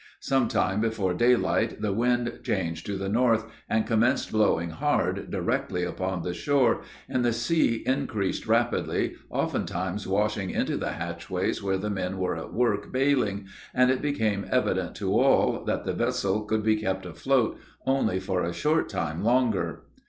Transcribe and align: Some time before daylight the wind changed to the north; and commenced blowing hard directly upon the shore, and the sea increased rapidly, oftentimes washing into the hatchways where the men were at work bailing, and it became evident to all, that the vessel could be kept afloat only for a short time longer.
Some 0.21 0.47
time 0.47 0.81
before 0.81 1.13
daylight 1.13 1.79
the 1.79 1.93
wind 1.93 2.39
changed 2.41 2.87
to 2.87 2.97
the 2.97 3.07
north; 3.07 3.45
and 3.69 3.85
commenced 3.85 4.31
blowing 4.31 4.71
hard 4.71 5.29
directly 5.29 5.83
upon 5.83 6.23
the 6.23 6.33
shore, 6.33 6.81
and 7.07 7.23
the 7.23 7.31
sea 7.31 7.83
increased 7.85 8.47
rapidly, 8.47 9.13
oftentimes 9.29 10.07
washing 10.07 10.49
into 10.49 10.75
the 10.75 10.93
hatchways 10.93 11.61
where 11.61 11.77
the 11.77 11.91
men 11.91 12.17
were 12.17 12.35
at 12.35 12.51
work 12.51 12.91
bailing, 12.91 13.45
and 13.75 13.91
it 13.91 14.01
became 14.01 14.47
evident 14.49 14.95
to 14.95 15.11
all, 15.19 15.63
that 15.65 15.83
the 15.85 15.93
vessel 15.93 16.45
could 16.45 16.63
be 16.63 16.77
kept 16.77 17.05
afloat 17.05 17.59
only 17.85 18.19
for 18.19 18.41
a 18.43 18.53
short 18.53 18.89
time 18.89 19.23
longer. 19.23 19.83